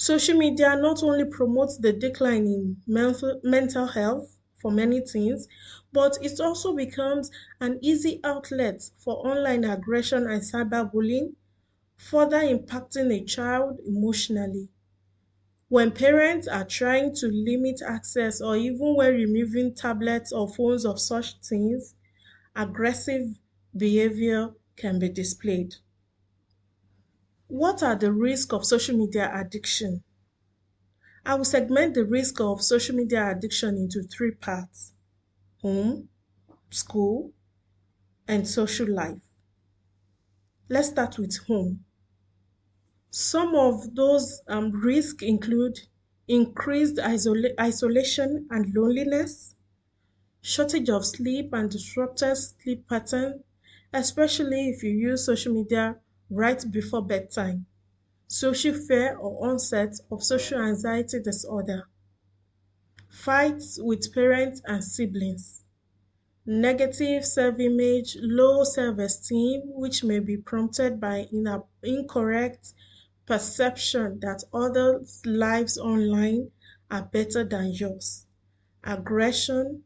social 0.00 0.36
media 0.38 0.74
not 0.76 1.02
only 1.02 1.24
promotes 1.24 1.76
the 1.78 1.92
decline 1.92 2.46
in 2.46 2.82
mental, 2.86 3.86
health 3.86 4.38
for 4.60 4.70
many 4.72 5.00
teens 5.02 5.46
but 5.92 6.16
it 6.22 6.40
also 6.40 6.74
becomes 6.74 7.30
an 7.60 7.78
easy 7.82 8.20
outlet 8.24 8.82
for 8.98 9.14
online 9.26 9.64
aggression 9.64 10.26
and 10.26 10.42
cyberbullying 10.42 11.34
further 11.96 12.40
impacting 12.40 13.10
a 13.12 13.24
child 13.24 13.80
emotionally 13.86 14.68
when 15.68 15.90
parents 15.90 16.46
are 16.46 16.66
trying 16.66 17.14
to 17.14 17.26
limit 17.28 17.80
access 17.80 18.42
or 18.42 18.56
even 18.56 18.94
when 18.94 19.14
removing 19.14 19.74
tablets 19.74 20.32
or 20.32 20.46
phones 20.46 20.84
of 20.84 21.00
such 21.00 21.40
teens, 21.40 21.94
aggressive 22.56 23.38
behavior 23.76 24.54
can 24.76 24.98
be 24.98 25.08
displayed. 25.08 25.76
What 27.50 27.82
are 27.82 27.96
the 27.96 28.14
risks 28.14 28.50
of 28.54 28.64
social 28.64 28.96
media 28.96 29.30
addiction? 29.34 30.04
I 31.24 31.34
will 31.34 31.46
segment 31.46 31.94
the 31.94 32.04
risk 32.04 32.42
of 32.42 32.62
social 32.62 32.94
media 32.94 33.30
addiction 33.30 33.78
into 33.78 34.02
three 34.02 34.32
parts 34.32 34.92
home, 35.62 36.08
school, 36.70 37.32
and 38.28 38.48
social 38.48 38.88
life. 38.88 39.20
Let's 40.70 40.88
start 40.88 41.18
with 41.18 41.36
home. 41.48 41.84
Some 43.12 43.54
of 43.54 43.94
those 43.94 44.42
um, 44.48 44.72
risks 44.72 45.22
include 45.22 45.78
increased 46.26 46.98
isola- 46.98 47.54
isolation 47.60 48.48
and 48.50 48.74
loneliness, 48.74 49.54
shortage 50.42 50.90
of 50.90 51.06
sleep 51.06 51.52
and 51.52 51.70
disrupted 51.70 52.36
sleep 52.38 52.88
pattern, 52.88 53.44
especially 53.92 54.70
if 54.70 54.82
you 54.82 54.90
use 54.92 55.26
social 55.26 55.54
media 55.54 56.00
right 56.30 56.64
before 56.72 57.04
bedtime, 57.04 57.66
social 58.28 58.74
fear 58.74 59.16
or 59.16 59.50
onset 59.50 59.94
of 60.10 60.24
social 60.24 60.60
anxiety 60.60 61.20
disorder, 61.20 61.88
fights 63.10 63.78
with 63.82 64.12
parents 64.14 64.62
and 64.64 64.82
siblings, 64.82 65.64
negative 66.46 67.24
self-image, 67.24 68.16
low 68.20 68.64
self-esteem, 68.64 69.62
which 69.66 70.04
may 70.04 70.18
be 70.18 70.36
prompted 70.36 71.00
by 71.00 71.28
incorrect 71.82 72.74
perception 73.26 74.20
that 74.20 74.44
others' 74.52 75.22
lives 75.26 75.78
online 75.78 76.50
are 76.90 77.04
better 77.04 77.44
than 77.44 77.72
yours, 77.72 78.26
aggression, 78.84 79.84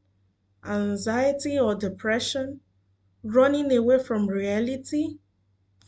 anxiety 0.65 1.59
or 1.59 1.75
depression, 1.75 2.61
running 3.23 3.73
away 3.77 3.99
from 4.03 4.29
reality, 4.29 5.19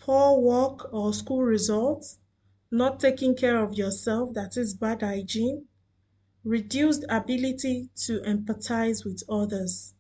poor 0.07 0.39
work 0.39 0.89
or 0.93 1.13
school 1.13 1.43
results, 1.43 2.19
not 2.71 3.01
taking 3.01 3.35
care 3.35 3.61
of 3.61 3.75
yourself, 3.75 4.33
that 4.35 4.57
is 4.57 4.73
bad 4.73 5.03
hygiene, 5.03 5.67
reduced 6.45 7.05
ability 7.09 7.89
to 7.97 8.21
empathize 8.21 9.05
with 9.05 9.21
others. 9.29 9.95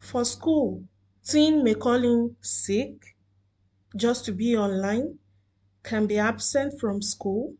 For 0.00 0.24
school, 0.24 0.82
teen 1.24 1.62
may 1.62 1.74
call 1.74 2.02
in 2.02 2.34
sick, 2.40 3.16
just 3.94 4.24
to 4.24 4.32
be 4.32 4.56
online, 4.56 5.20
can 5.84 6.08
be 6.08 6.18
absent 6.18 6.80
from 6.80 7.00
school, 7.00 7.54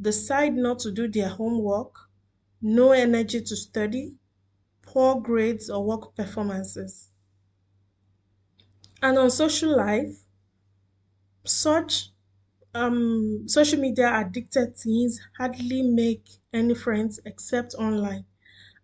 decide 0.00 0.56
not 0.56 0.80
to 0.80 0.90
do 0.90 1.06
their 1.06 1.28
homework, 1.28 1.94
no 2.60 2.90
energy 2.90 3.40
to 3.42 3.54
study, 3.54 4.14
poor 4.82 5.20
grades 5.20 5.70
or 5.70 5.84
work 5.84 6.16
performances. 6.16 7.11
And 9.02 9.18
on 9.18 9.30
social 9.30 9.76
life, 9.76 10.24
such 11.46 12.10
um, 12.74 13.48
social 13.48 13.80
media 13.80 14.10
addicted 14.20 14.76
teens 14.76 15.20
hardly 15.38 15.82
make 15.82 16.26
any 16.52 16.74
friends 16.74 17.20
except 17.26 17.74
online, 17.76 18.26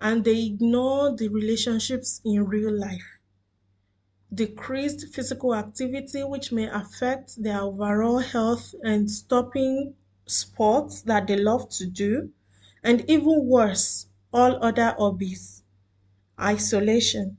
and 0.00 0.24
they 0.24 0.46
ignore 0.46 1.16
the 1.16 1.28
relationships 1.28 2.20
in 2.24 2.44
real 2.46 2.72
life 2.72 3.18
decreased 4.32 5.14
physical 5.14 5.54
activity, 5.54 6.24
which 6.24 6.50
may 6.50 6.66
affect 6.66 7.42
their 7.42 7.60
overall 7.60 8.20
health 8.20 8.74
and 8.82 9.10
stopping 9.10 9.94
sports 10.24 11.02
that 11.02 11.26
they 11.26 11.36
love 11.36 11.68
to 11.68 11.86
do, 11.86 12.32
and 12.82 13.04
even 13.10 13.44
worse, 13.46 14.06
all 14.32 14.64
other 14.64 14.94
hobbies. 14.98 15.62
Isolation. 16.40 17.38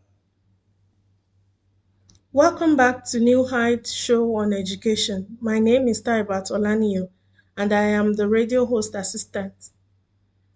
Welcome 2.33 2.77
back 2.77 3.03
to 3.07 3.19
New 3.19 3.45
Heights 3.45 3.91
Show 3.91 4.37
on 4.37 4.53
Education. 4.53 5.37
My 5.41 5.59
name 5.59 5.89
is 5.89 6.01
Taibat 6.01 6.49
Olaniyan, 6.49 7.09
and 7.57 7.73
I 7.73 7.83
am 7.83 8.13
the 8.13 8.29
radio 8.29 8.65
host 8.65 8.95
assistant. 8.95 9.53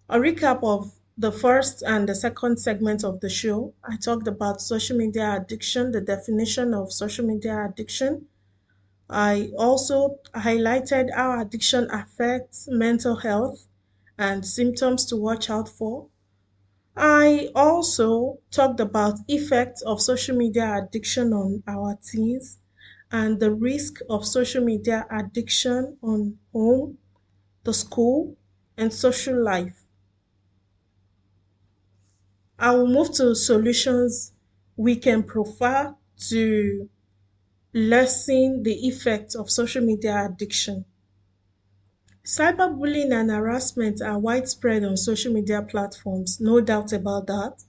A 0.08 0.17
recap 0.17 0.63
of 0.63 0.94
the 1.17 1.34
first 1.34 1.84
and 1.84 2.08
the 2.08 2.15
second 2.15 2.62
segment 2.62 3.03
of 3.03 3.20
the 3.20 3.27
show, 3.27 3.74
I 3.84 3.98
talked 3.98 4.25
about 4.25 4.62
social 4.62 4.96
media 4.96 5.36
addiction, 5.36 5.91
the 5.91 6.00
definition 6.00 6.74
of 6.74 6.94
social 6.94 7.25
media 7.25 7.65
addiction. 7.70 8.27
I 9.10 9.51
also 9.58 10.20
highlighted 10.34 11.13
how 11.13 11.41
addiction 11.41 11.89
affects 11.91 12.70
mental 12.70 13.17
health 13.17 13.67
and 14.17 14.46
symptoms 14.46 15.03
to 15.08 15.17
watch 15.17 15.50
out 15.50 15.67
for. 15.67 16.08
I 16.98 17.52
also 17.56 18.40
talked 18.52 18.82
about 18.82 19.20
effects 19.30 19.82
of 19.84 20.02
social 20.02 20.36
media 20.36 20.84
addiction 20.84 21.32
on 21.32 21.64
our 21.68 21.98
teens 22.04 22.58
and 23.10 23.40
the 23.40 23.54
risk 23.54 24.00
of 24.10 24.25
social 24.25 24.62
media 24.66 25.06
addiction 25.10 25.98
on 26.02 26.40
home, 26.52 26.98
the 27.64 27.74
school, 27.74 28.38
and 28.78 28.94
social 28.94 29.44
life. 29.44 29.86
I 32.60 32.75
will 32.75 32.88
move 32.88 33.14
to 33.14 33.34
solutions 33.34 34.34
we 34.75 34.98
can 34.98 35.24
provide 35.24 35.94
to 36.32 36.90
lessen 37.74 38.64
the 38.64 38.88
effects 38.88 39.36
of 39.36 39.52
social 39.52 39.84
media 39.86 40.25
addiction. 40.25 40.86
Cyberbullying 42.25 43.13
and 43.13 43.29
harassment 43.29 44.01
are 44.01 44.17
widespread 44.17 44.84
on 44.84 44.98
social 44.98 45.32
media 45.32 45.62
platforms, 45.62 46.41
no 46.41 46.60
doubt 46.60 46.91
about 46.91 47.27
that, 47.27 47.63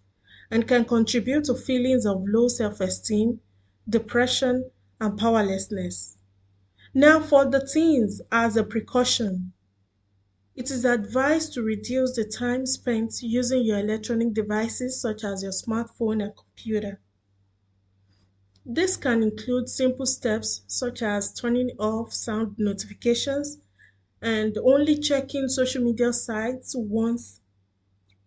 and 0.51 0.67
can 0.67 0.87
contribute 0.87 1.45
to 1.45 1.55
feelings 1.55 2.07
of 2.07 2.25
low 2.27 2.49
self 2.49 2.81
esteem, 2.81 3.41
depression, 3.87 4.71
and 4.99 5.19
powerlessness. 5.19 6.17
Now, 6.95 7.21
for 7.21 7.45
the 7.45 7.67
teens, 7.67 8.23
as 8.33 8.57
a 8.57 8.65
precaution, 8.65 9.53
it 10.55 10.71
is 10.71 10.87
advised 10.87 11.53
to 11.53 11.63
reduce 11.63 12.17
the 12.17 12.25
time 12.25 12.65
spent 12.65 13.23
using 13.23 13.63
your 13.63 13.81
electronic 13.81 14.33
devices 14.33 14.99
such 14.99 15.23
as 15.23 15.43
your 15.43 15.53
smartphone 15.53 16.25
and 16.25 16.35
computer. 16.35 16.99
This 18.65 18.97
can 18.97 19.23
include 19.23 19.69
simple 19.69 20.07
steps 20.07 20.63
such 20.67 21.03
as 21.03 21.35
turning 21.35 21.73
off 21.79 22.15
sound 22.15 22.55
notifications 22.59 23.59
and 24.23 24.57
only 24.59 24.99
checking 24.99 25.49
social 25.49 25.83
media 25.83 26.13
sites 26.13 26.75
once 26.77 27.41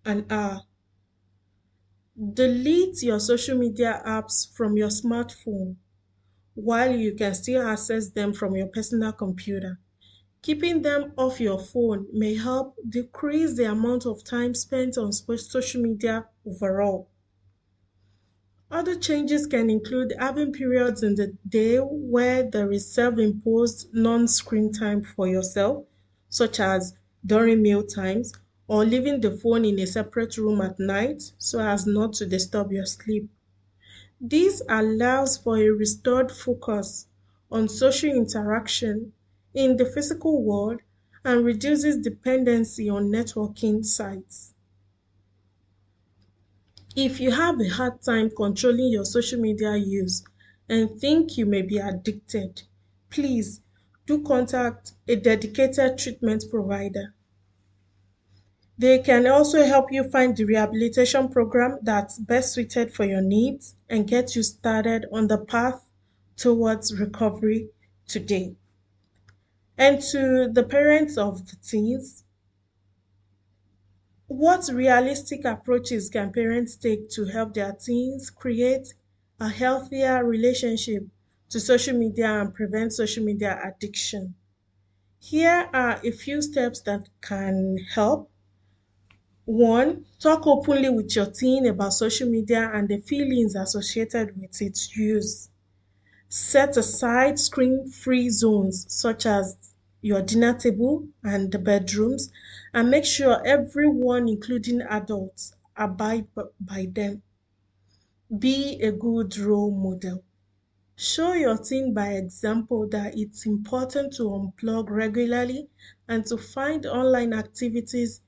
an 0.06 0.26
hour. 0.30 0.62
Delete 2.34 3.04
your 3.04 3.20
social 3.20 3.58
media 3.58 4.02
apps 4.06 4.54
from 4.54 4.78
your 4.78 4.90
smartphone 4.90 5.76
while 6.54 6.94
you 6.94 7.14
can 7.14 7.34
still 7.34 7.66
access 7.66 8.10
them 8.10 8.34
from 8.34 8.56
your 8.56 8.68
personal 8.68 9.14
computer. 9.14 9.80
Keeping 10.42 10.82
them 10.82 11.14
off 11.18 11.40
your 11.40 11.60
phone 11.60 12.08
may 12.14 12.36
help 12.36 12.76
decrease 12.88 13.56
the 13.56 13.70
amount 13.70 14.06
of 14.06 14.24
time 14.24 14.54
spent 14.54 14.98
on 14.98 15.12
social 15.12 15.82
media 15.82 16.28
overall. 16.46 17.10
Other 18.72 18.96
changes 18.96 19.46
can 19.46 19.70
include 19.70 20.14
having 20.18 20.54
periods 20.54 21.04
in 21.04 21.16
the 21.16 21.38
day 21.48 21.78
where 21.78 22.42
there 22.42 22.72
is 22.72 22.92
self 22.92 23.20
imposed 23.20 23.94
non 23.94 24.28
screen 24.28 24.72
time 24.72 25.04
for 25.04 25.28
yourself, 25.28 25.86
such 26.30 26.60
as 26.60 26.96
during 27.26 27.62
meal 27.62 27.84
times, 27.84 28.34
or 28.68 28.86
leaving 28.86 29.22
the 29.22 29.32
phone 29.32 29.66
in 29.66 29.78
a 29.80 29.86
separate 29.86 30.38
room 30.38 30.62
at 30.62 30.80
night 30.80 31.34
so 31.38 31.60
as 31.60 31.86
not 31.86 32.14
to 32.14 32.26
disturb 32.26 32.72
your 32.72 32.86
sleep. 32.86 33.30
This 34.22 34.62
allows 34.70 35.38
for 35.38 35.58
a 35.58 35.70
restored 35.72 36.32
focus 36.32 37.08
on 37.52 37.68
social 37.68 38.12
interaction 38.12 39.14
in 39.54 39.76
the 39.78 39.86
physical 39.86 40.42
world 40.42 40.82
and 41.26 41.44
reduces 41.44 41.98
dependency 41.98 42.90
on 42.90 43.12
networking 43.12 43.84
sites. 43.86 44.49
If 47.02 47.22
you 47.22 47.32
have 47.32 47.62
a 47.62 47.70
hard 47.70 48.02
time 48.02 48.30
controlling 48.30 48.92
your 48.92 49.06
social 49.06 49.40
media 49.40 49.78
use 49.78 50.22
and 50.68 51.00
think 51.00 51.38
you 51.38 51.46
may 51.46 51.62
be 51.62 51.78
addicted, 51.78 52.64
please 53.10 53.62
do 54.06 54.22
contact 54.22 54.92
a 55.08 55.16
dedicated 55.16 55.98
treatment 55.98 56.44
provider. 56.52 57.14
They 58.78 59.00
can 59.00 59.28
also 59.28 59.64
help 59.64 59.94
you 59.94 60.04
find 60.10 60.36
the 60.36 60.44
rehabilitation 60.44 61.30
program 61.30 61.80
that's 61.84 62.20
best 62.20 62.52
suited 62.52 62.94
for 62.94 63.06
your 63.06 63.22
needs 63.22 63.76
and 63.90 64.06
get 64.06 64.36
you 64.36 64.44
started 64.44 65.06
on 65.10 65.28
the 65.28 65.38
path 65.38 65.82
towards 66.36 67.00
recovery 67.00 67.70
today. 68.10 68.58
And 69.78 70.02
to 70.12 70.50
the 70.52 70.64
parents 70.64 71.18
of 71.18 71.50
the 71.50 71.56
teens, 71.66 72.26
what 74.30 74.70
realistic 74.72 75.44
approaches 75.44 76.10
can 76.10 76.32
parents 76.32 76.78
take 76.78 77.10
to 77.10 77.26
help 77.26 77.54
their 77.54 77.74
teens 77.74 78.30
create 78.30 78.94
a 79.42 79.50
healthier 79.50 80.24
relationship 80.24 81.06
to 81.50 81.60
social 81.60 81.98
media 81.98 82.28
and 82.42 82.54
prevent 82.54 82.94
social 82.94 83.26
media 83.26 83.60
addiction? 83.66 84.36
Here 85.20 85.70
are 85.74 86.00
a 86.04 86.12
few 86.12 86.42
steps 86.42 86.82
that 86.82 87.10
can 87.22 87.78
help. 87.94 88.32
One, 89.46 90.06
talk 90.20 90.48
openly 90.48 90.90
with 90.90 91.14
your 91.14 91.26
teen 91.26 91.66
about 91.66 91.94
social 91.94 92.30
media 92.30 92.72
and 92.74 92.88
the 92.88 93.02
feelings 93.02 93.54
associated 93.54 94.40
with 94.40 94.62
its 94.62 94.96
use. 94.96 95.50
Set 96.30 96.78
aside 96.78 97.40
screen 97.40 97.90
free 97.90 98.30
zones 98.30 98.86
such 98.94 99.26
as 99.26 99.69
your 100.02 100.22
dinner 100.22 100.54
table 100.54 101.08
and 101.24 101.52
the 101.52 101.60
bedrooms 101.60 102.32
and 102.74 102.90
make 102.90 103.06
sure 103.06 103.46
everyone, 103.46 104.28
including 104.28 104.82
adults, 104.82 105.54
abide 105.76 106.28
by 106.60 106.88
them. 106.92 107.22
Be 108.38 108.80
a 108.82 108.92
good 108.92 109.38
role 109.38 109.72
model. 109.72 110.24
Show 110.96 111.34
your 111.34 111.58
teen 111.58 111.94
by 111.94 112.14
example 112.14 112.88
that 112.90 113.18
it's 113.18 113.46
important 113.46 114.14
to 114.14 114.24
unplug 114.24 114.90
regularly 114.90 115.70
and 116.08 116.26
to 116.26 116.38
find 116.38 116.86
online 116.86 117.34
activities 117.34 118.22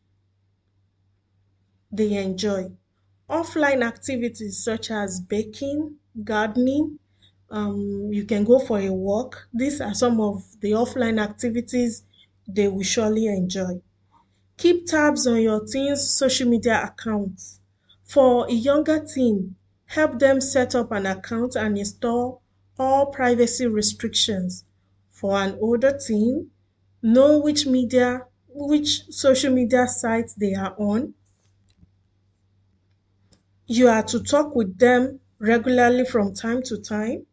they 1.92 2.14
enjoy. 2.14 2.72
Offline 3.30 3.86
activities 3.86 4.64
such 4.64 4.90
as 4.90 5.20
baking, 5.20 5.98
gardening, 6.24 7.00
um, 7.52 8.10
you 8.12 8.26
can 8.26 8.44
go 8.44 8.60
for 8.60 8.80
a 8.80 8.90
walk. 8.92 9.48
These 9.54 9.82
are 9.82 9.94
some 9.94 10.20
of 10.22 10.44
the 10.62 10.72
offline 10.72 11.22
activities 11.22 12.04
they 12.48 12.68
will 12.68 12.84
surely 12.84 13.28
enjoy. 13.28 13.82
Keep 14.58 14.88
tabs 14.88 15.28
on 15.28 15.42
your 15.42 15.66
teen's 15.66 16.10
social 16.10 16.50
media 16.50 16.82
accounts. 16.84 17.60
For 18.04 18.48
a 18.48 18.54
younger 18.54 19.06
teen, 19.06 19.56
help 19.88 20.20
them 20.20 20.42
set 20.42 20.76
up 20.76 20.92
an 20.92 21.06
account 21.06 21.56
and 21.56 21.78
install 21.78 22.42
all 22.80 23.08
privacy 23.08 23.68
restrictions. 23.68 24.64
For 25.10 25.38
an 25.38 25.58
older 25.62 25.98
teen, 25.98 26.52
know 27.02 27.40
which 27.40 27.66
media, 27.68 28.26
which 28.50 29.06
social 29.12 29.54
media 29.54 29.88
sites 29.88 30.34
they 30.36 30.54
are 30.56 30.76
on. 30.80 31.14
You 33.66 33.88
are 33.88 34.04
to 34.04 34.22
talk 34.22 34.56
with 34.56 34.78
them 34.78 35.20
regularly 35.40 36.06
from 36.06 36.36
time 36.36 36.62
to 36.64 36.78
time 36.78 37.26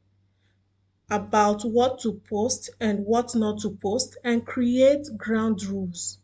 about 1.11 1.63
what 1.65 1.99
to 2.01 2.21
post 2.29 2.71
and 2.81 3.05
what 3.07 3.35
not 3.35 3.61
to 3.61 3.71
post 3.71 4.17
and 4.25 4.47
create 4.47 5.07
ground 5.17 5.65
rules. 5.65 6.19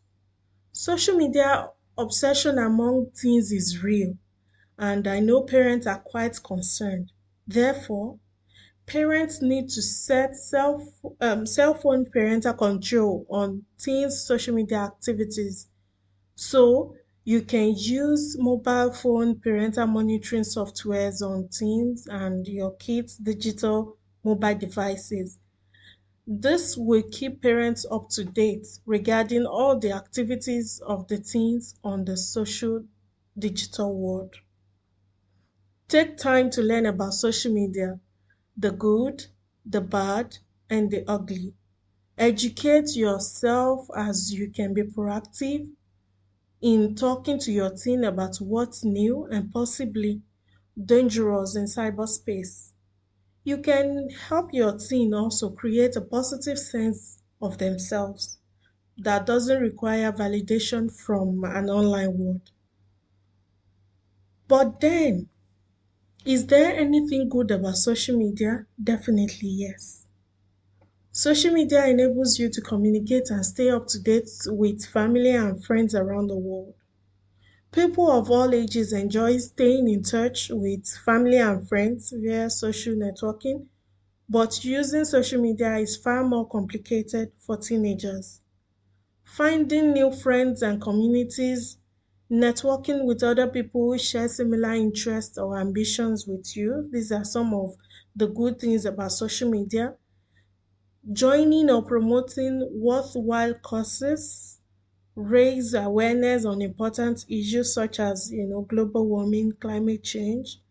Social 0.73 1.15
media 1.17 1.69
obsession 1.97 2.57
among 2.59 3.11
teens 3.11 3.51
is 3.51 3.83
real, 3.83 4.17
and 4.77 5.07
I 5.07 5.19
know 5.19 5.43
parents 5.43 5.87
are 5.87 5.99
quite 5.99 6.41
concerned. 6.43 7.11
Therefore, 7.47 8.19
parents 8.85 9.41
need 9.41 9.69
to 9.69 9.81
set 9.81 10.35
self 10.35 10.83
um, 11.21 11.45
cell 11.45 11.73
phone 11.73 12.05
parental 12.05 12.53
control 12.53 13.25
on 13.29 13.65
teens' 13.79 14.21
social 14.21 14.55
media 14.55 14.79
activities 14.79 15.67
so 16.35 16.95
you 17.23 17.41
can 17.41 17.73
use 17.75 18.37
mobile 18.37 18.91
phone 18.91 19.39
parental 19.39 19.87
monitoring 19.87 20.43
softwares 20.43 21.21
on 21.21 21.47
teens 21.49 22.07
and 22.07 22.47
your 22.47 22.71
kids' 22.75 23.17
digital 23.17 23.97
mobile 24.25 24.55
devices. 24.55 25.37
This 26.27 26.75
will 26.75 27.03
keep 27.03 27.41
parents 27.41 27.85
up 27.89 28.09
to 28.09 28.25
date 28.25 28.67
regarding 28.85 29.45
all 29.45 29.79
the 29.79 29.91
activities 29.91 30.81
of 30.85 31.07
the 31.07 31.19
teens 31.19 31.75
on 31.83 32.03
the 32.05 32.17
social 32.17 32.83
digital 33.37 33.95
world. 33.95 34.35
Take 35.87 36.17
time 36.17 36.49
to 36.49 36.63
learn 36.63 36.87
about 36.87 37.13
social 37.13 37.53
media, 37.53 37.99
the 38.57 38.71
good, 38.71 39.27
the 39.65 39.81
bad, 39.81 40.37
and 40.69 40.89
the 40.89 41.07
ugly. 41.07 41.53
Educate 42.17 42.95
yourself 42.95 43.87
as 43.95 44.33
you 44.33 44.49
can 44.49 44.73
be 44.73 44.81
proactive 44.83 45.69
in 46.61 46.95
talking 46.95 47.37
to 47.37 47.51
your 47.51 47.69
teen 47.69 48.03
about 48.03 48.37
what's 48.37 48.83
new 48.83 49.25
and 49.25 49.51
possibly 49.51 50.23
dangerous 50.83 51.55
in 51.55 51.65
cyberspace. 51.65 52.71
You 53.45 53.59
can 53.59 54.09
help 54.09 54.53
your 54.53 54.77
teen 54.77 55.13
also 55.13 55.49
create 55.49 55.95
a 55.95 56.01
positive 56.01 56.59
sense 56.59 57.23
of 57.41 57.57
themselves 57.59 58.39
that 58.97 59.25
doesn't 59.25 59.61
require 59.61 60.11
validation 60.11 60.91
from 60.91 61.43
an 61.45 61.69
online 61.69 62.17
world. 62.17 62.51
But 64.47 64.79
then, 64.79 65.29
is 66.25 66.47
there 66.47 66.75
anything 66.75 67.29
good 67.29 67.51
about 67.51 67.77
social 67.77 68.17
media? 68.17 68.67
Definitely 68.83 69.49
yes. 69.49 70.07
Social 71.13 71.51
media 71.51 71.87
enables 71.87 72.37
you 72.37 72.47
to 72.47 72.61
communicate 72.61 73.31
and 73.31 73.43
stay 73.43 73.71
up 73.71 73.87
to 73.87 73.97
date 73.99 74.29
with 74.45 74.85
family 74.85 75.31
and 75.31 75.65
friends 75.65 75.95
around 75.95 76.27
the 76.27 76.35
world. 76.37 76.75
People 77.75 78.09
of 78.09 78.31
all 78.31 78.55
ages 78.55 78.93
enjoy 78.93 79.37
staying 79.37 79.89
in 79.89 80.01
touch 80.01 80.49
with 80.49 80.87
family 80.87 81.37
and 81.37 81.67
friends 81.67 82.11
via 82.15 82.49
social 82.49 82.95
networking, 82.95 83.67
but 84.29 84.63
using 84.63 85.03
social 85.03 85.41
media 85.41 85.75
is 85.77 85.97
far 85.97 86.23
more 86.23 86.47
complicated 86.47 87.33
for 87.37 87.57
teenagers. 87.57 88.39
Finding 89.25 89.93
new 89.93 90.11
friends 90.11 90.61
and 90.63 90.81
communities, 90.81 91.77
networking 92.31 93.05
with 93.05 93.23
other 93.23 93.47
people 93.47 93.91
who 93.91 93.99
share 93.99 94.29
similar 94.29 94.73
interests 94.73 95.37
or 95.37 95.59
ambitions 95.59 96.25
with 96.27 96.55
you, 96.55 96.89
these 96.93 97.11
are 97.11 97.25
some 97.25 97.53
of 97.53 97.75
the 98.15 98.27
good 98.27 98.59
things 98.59 98.85
about 98.85 99.11
social 99.11 99.49
media. 99.51 99.95
Joining 101.11 101.69
or 101.69 101.81
promoting 101.83 102.69
worthwhile 102.71 103.55
causes 103.55 104.54
raise 105.15 105.73
awareness 105.73 106.45
on 106.45 106.61
important 106.61 107.25
issues 107.29 107.73
such 107.73 107.99
as 107.99 108.31
you 108.31 108.45
know 108.47 108.61
global 108.61 109.07
warming, 109.07 109.53
climate 109.53 110.03
change, 110.03 110.61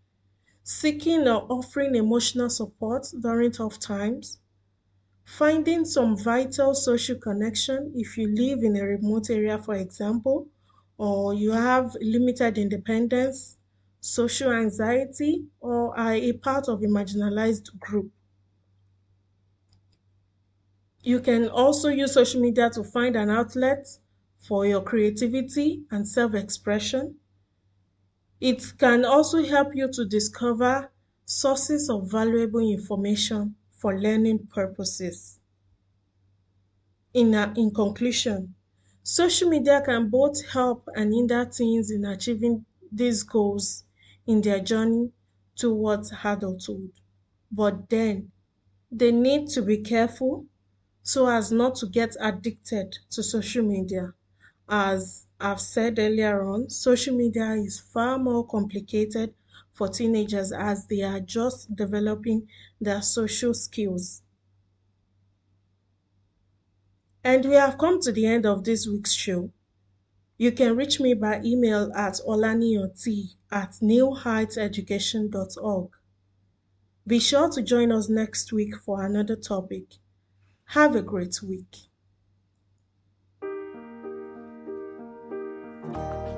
seeking 0.64 1.28
or 1.28 1.46
offering 1.52 1.94
emotional 1.96 2.50
support 2.50 3.06
during 3.20 3.52
tough 3.52 3.78
times, 3.80 4.38
finding 5.24 5.84
some 5.84 6.16
vital 6.16 6.74
social 6.74 7.18
connection 7.18 7.92
if 7.94 8.16
you 8.16 8.26
live 8.28 8.62
in 8.62 8.76
a 8.76 8.82
remote 8.84 9.28
area, 9.30 9.58
for 9.58 9.74
example, 9.74 10.48
or 10.98 11.34
you 11.34 11.50
have 11.52 11.94
limited 12.00 12.56
independence, 12.58 13.58
social 14.00 14.52
anxiety, 14.52 15.46
or 15.60 15.98
are 15.98 16.14
a 16.14 16.32
part 16.34 16.68
of 16.68 16.82
a 16.82 16.86
marginalized 16.86 17.78
group. 17.80 18.12
You 21.02 21.20
can 21.20 21.48
also 21.48 21.88
use 21.88 22.14
social 22.14 22.40
media 22.40 22.68
to 22.70 22.82
find 22.82 23.14
an 23.14 23.30
outlet 23.30 23.86
for 24.46 24.66
your 24.66 24.82
creativity 24.82 25.84
and 25.90 26.06
self 26.08 26.34
expression. 26.34 27.18
It 28.40 28.78
can 28.78 29.04
also 29.04 29.42
help 29.42 29.74
you 29.74 29.90
to 29.90 30.04
discover 30.04 30.92
sources 31.24 31.90
of 31.90 32.08
valuable 32.12 32.60
information 32.60 33.56
for 33.72 33.98
learning 33.98 34.46
purposes. 34.46 35.40
In, 37.14 37.32
a, 37.32 37.50
in 37.56 37.70
conclusion, 37.72 38.54
social 39.02 39.48
media 39.48 39.80
can 39.82 40.10
both 40.10 40.44
help 40.50 40.86
and 40.94 41.14
hinder 41.14 41.46
teens 41.46 41.90
in 41.90 42.04
achieving 42.04 42.66
these 42.92 43.22
goals 43.22 43.84
in 44.26 44.42
their 44.42 44.60
journey 44.60 45.10
towards 45.56 46.12
adulthood. 46.22 46.92
But 47.50 47.88
then 47.88 48.32
they 48.90 49.12
need 49.12 49.48
to 49.50 49.62
be 49.62 49.78
careful 49.78 50.46
so 51.02 51.28
as 51.28 51.52
not 51.52 51.76
to 51.76 51.86
get 51.88 52.16
addicted 52.20 52.98
to 53.10 53.22
social 53.22 53.64
media 53.64 54.14
as 54.68 55.26
I've 55.40 55.60
said 55.60 55.98
earlier 55.98 56.42
on, 56.42 56.70
social 56.70 57.16
media 57.16 57.52
is 57.52 57.80
far 57.80 58.18
more 58.18 58.46
complicated 58.46 59.34
for 59.72 59.88
teenagers 59.88 60.52
as 60.52 60.86
they 60.86 61.02
are 61.02 61.20
just 61.20 61.74
developing 61.74 62.48
their 62.80 63.02
social 63.02 63.54
skills. 63.54 64.22
And 67.22 67.44
we 67.44 67.54
have 67.54 67.78
come 67.78 68.00
to 68.02 68.12
the 68.12 68.26
end 68.26 68.46
of 68.46 68.64
this 68.64 68.86
week's 68.86 69.12
show. 69.12 69.50
You 70.36 70.52
can 70.52 70.76
reach 70.76 71.00
me 71.00 71.14
by 71.14 71.40
email 71.44 71.92
at 71.94 72.14
olaniot 72.26 73.06
at 73.50 73.70
newheightseducation.org. 73.82 75.90
Be 77.06 77.20
sure 77.20 77.50
to 77.50 77.62
join 77.62 77.92
us 77.92 78.08
next 78.08 78.52
week 78.52 78.76
for 78.76 79.04
another 79.04 79.36
topic. 79.36 79.84
Have 80.66 80.96
a 80.96 81.02
great 81.02 81.42
week. 81.42 81.88